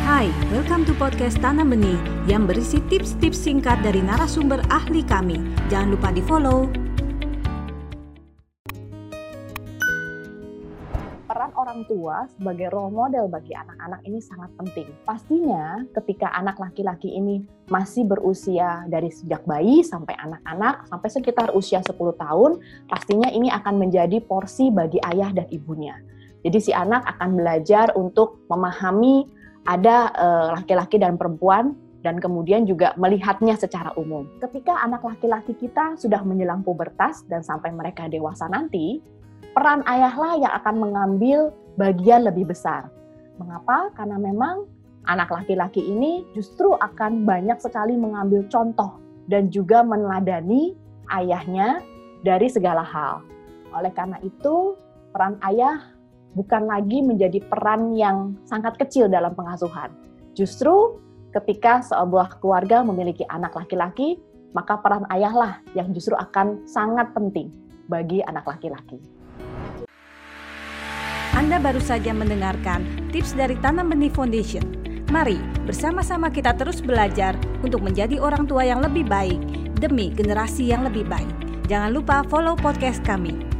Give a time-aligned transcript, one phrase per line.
[0.00, 5.36] Hai, welcome to podcast Tanam Benih yang berisi tips-tips singkat dari narasumber ahli kami.
[5.68, 6.90] Jangan lupa di-follow.
[11.30, 14.90] peran orang tua sebagai role model bagi anak-anak ini sangat penting.
[15.06, 21.78] Pastinya ketika anak laki-laki ini masih berusia dari sejak bayi sampai anak-anak sampai sekitar usia
[21.86, 22.58] 10 tahun,
[22.90, 25.94] pastinya ini akan menjadi porsi bagi ayah dan ibunya.
[26.42, 29.28] Jadi si anak akan belajar untuk memahami
[29.68, 34.24] ada eh, laki-laki dan perempuan dan kemudian juga melihatnya secara umum.
[34.40, 39.04] Ketika anak laki-laki kita sudah menjelang pubertas dan sampai mereka dewasa nanti,
[39.52, 42.88] peran ayahlah yang akan mengambil bagian lebih besar.
[43.36, 43.92] Mengapa?
[43.92, 44.64] Karena memang
[45.08, 50.76] anak laki-laki ini justru akan banyak sekali mengambil contoh dan juga meneladani
[51.12, 51.84] ayahnya
[52.24, 53.24] dari segala hal.
[53.72, 54.76] Oleh karena itu,
[55.14, 55.80] peran ayah
[56.34, 59.90] bukan lagi menjadi peran yang sangat kecil dalam pengasuhan.
[60.38, 60.98] Justru
[61.34, 64.18] ketika sebuah keluarga memiliki anak laki-laki,
[64.54, 67.50] maka peran ayahlah yang justru akan sangat penting
[67.86, 68.98] bagi anak laki-laki.
[71.34, 74.62] Anda baru saja mendengarkan tips dari Tanam Benih Foundation.
[75.10, 77.34] Mari bersama-sama kita terus belajar
[77.66, 79.38] untuk menjadi orang tua yang lebih baik
[79.78, 81.30] demi generasi yang lebih baik.
[81.66, 83.59] Jangan lupa follow podcast kami.